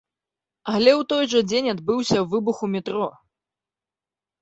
[0.73, 3.07] Але ў той жа дзень адбыўся выбух у метро.